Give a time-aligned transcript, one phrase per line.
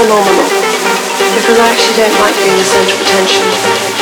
[0.00, 0.48] phenomenal
[1.36, 3.00] because I actually don't like being the centre of.
[3.04, 3.99] Attention.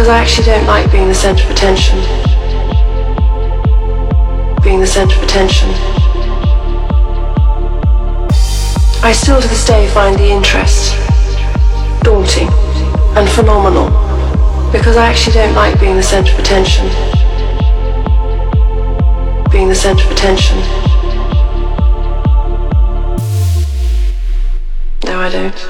[0.00, 1.98] Because I actually don't like being the centre of attention.
[4.62, 5.68] Being the centre of attention.
[9.04, 10.96] I still to this day find the interest
[12.02, 12.48] daunting
[13.14, 13.90] and phenomenal
[14.72, 16.86] because I actually don't like being the centre of attention.
[19.52, 20.56] Being the centre of attention.
[25.04, 25.69] No, I don't.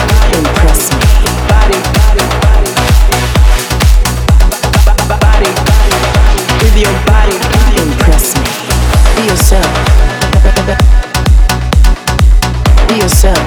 [12.97, 13.40] yourself.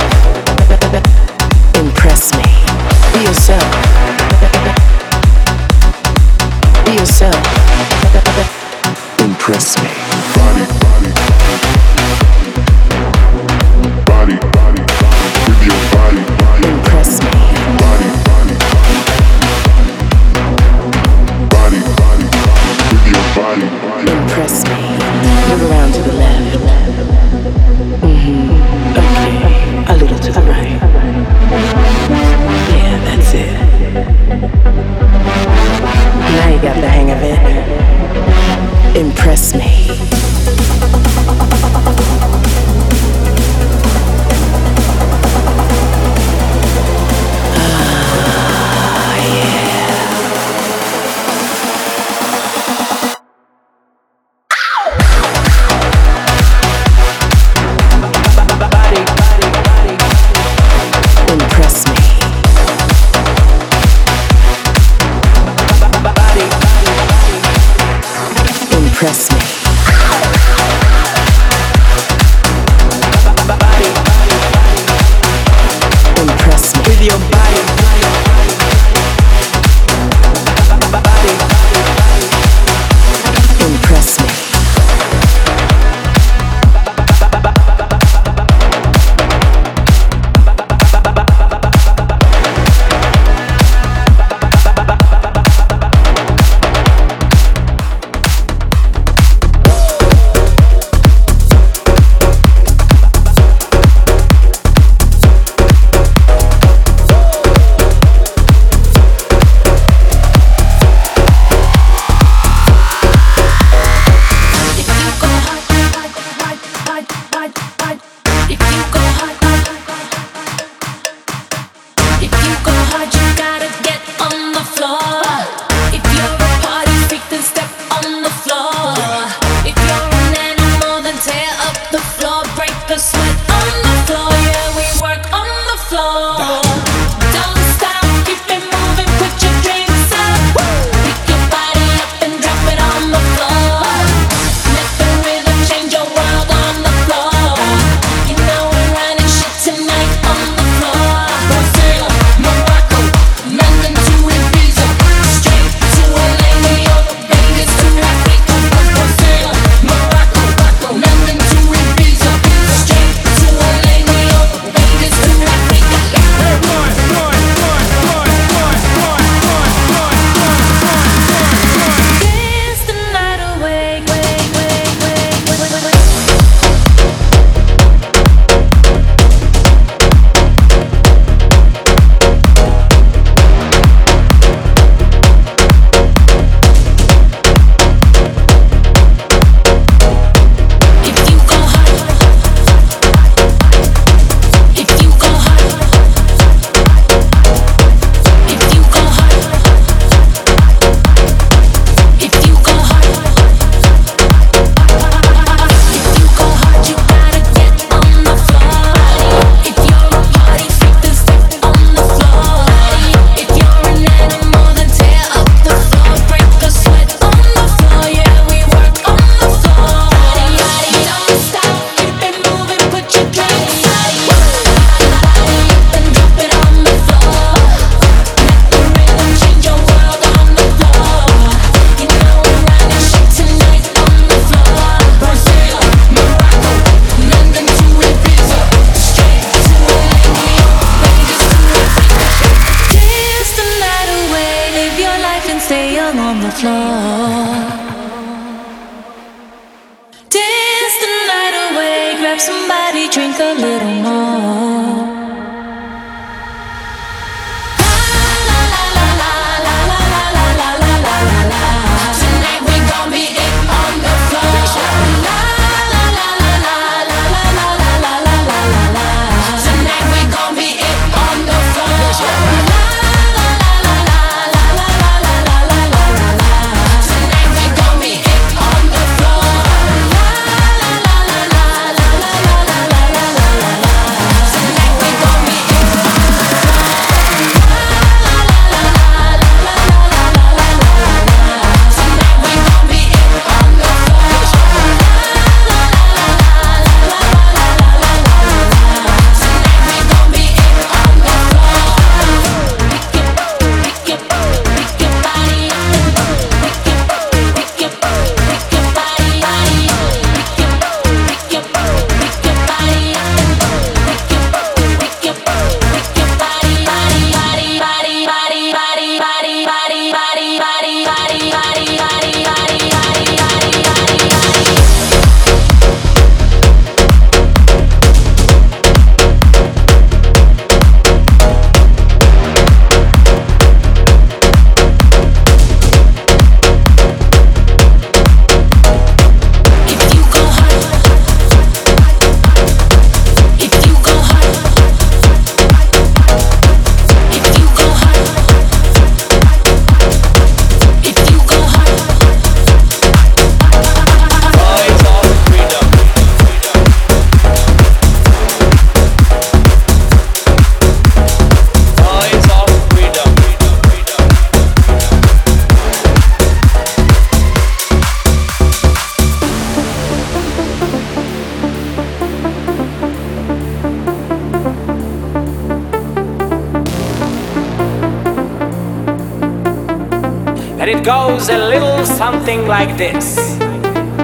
[382.25, 383.37] something like this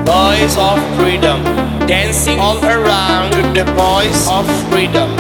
[0.09, 1.39] Boys of freedom,
[1.87, 5.11] dancing all around with the boys of freedom,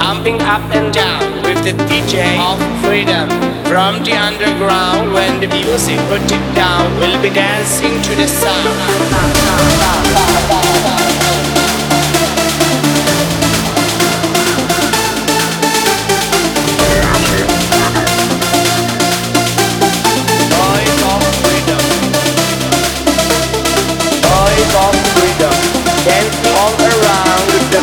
[0.00, 2.16] pumping up and down with the DJ
[2.48, 3.28] of freedom.
[3.70, 8.99] From the underground, when the music put it down, we'll be dancing to the sound.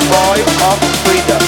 [0.05, 1.41] of freedom.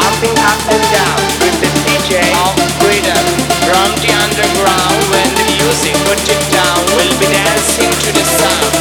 [0.00, 3.24] Up and down with the DJ of freedom.
[3.68, 8.72] From the underground when the music put it down, we'll be dancing to the sound.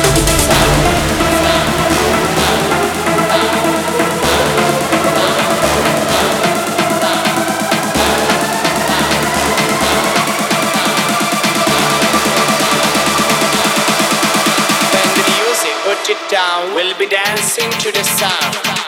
[14.93, 18.78] When the music put it down, we'll be dancing to the sound.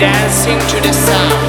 [0.00, 1.39] dancing to the sound.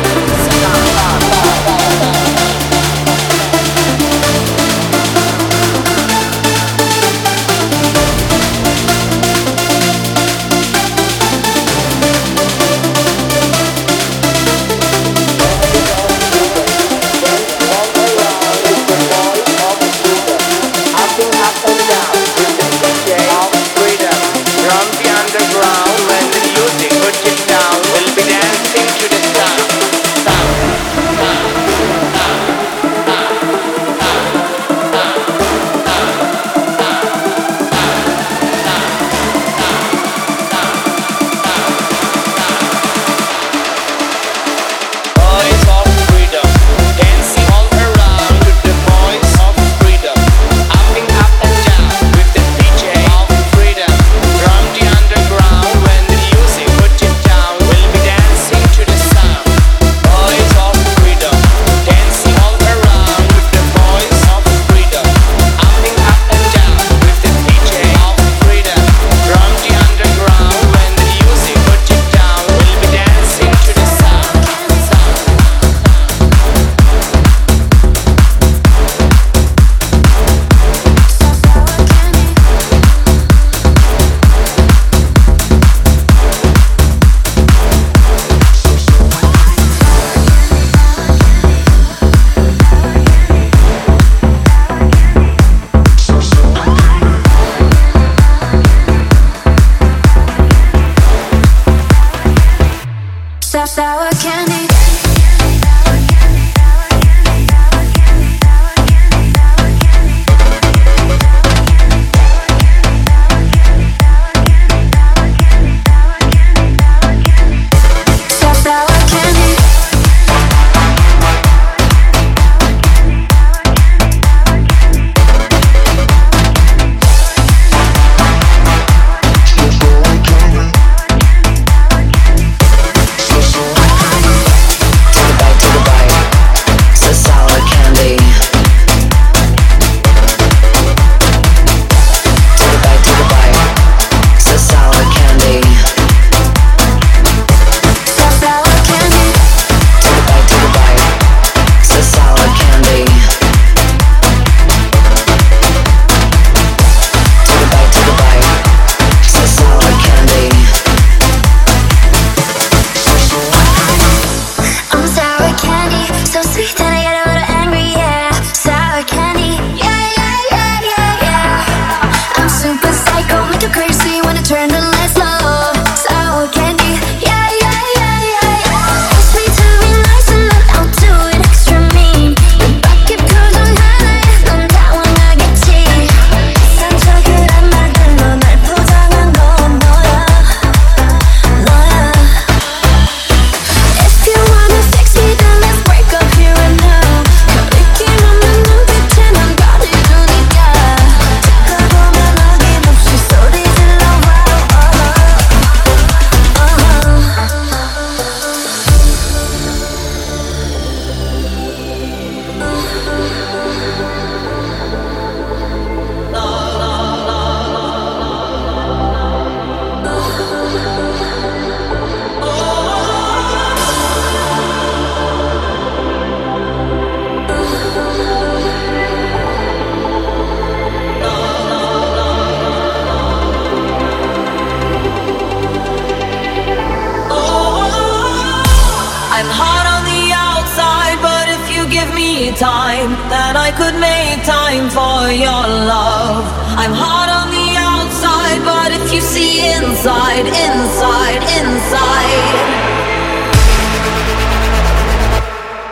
[242.61, 246.45] time that I could make time for your love.
[246.77, 252.45] I'm hard on the outside, but if you see inside, inside, inside.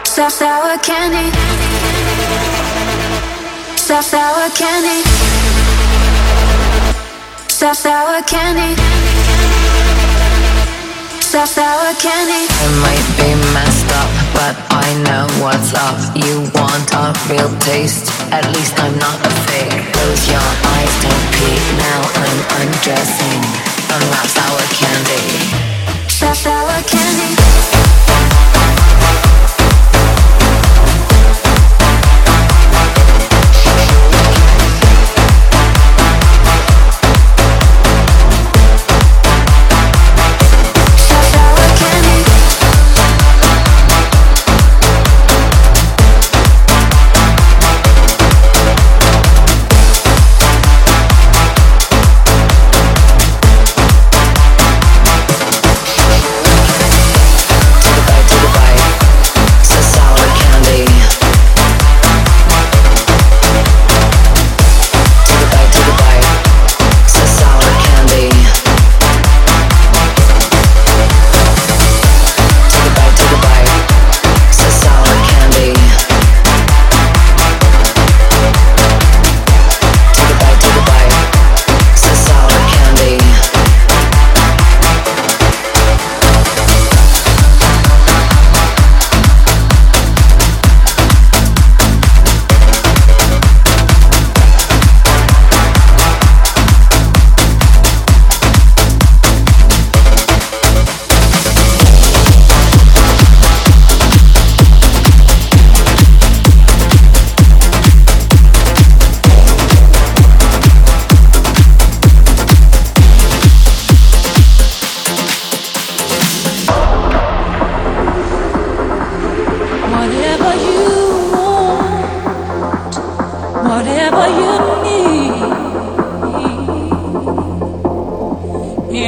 [0.06, 1.34] Soft sour candy.
[3.74, 5.02] Soft sour candy.
[7.50, 8.78] Soft sour candy.
[11.18, 12.46] Soft sour candy.
[12.46, 16.00] I might be messed up, but I know what's up.
[16.16, 18.08] You want a real taste?
[18.32, 19.76] At least I'm not a fake.
[19.92, 21.64] Close your eyes, don't peek.
[21.84, 23.42] Now I'm undressing.
[23.92, 25.24] Unwrap sour candy.
[26.08, 27.79] Sour candy.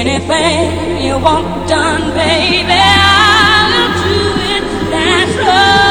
[0.02, 4.18] Anything you want done, baby, I'll do
[4.56, 5.91] it naturally.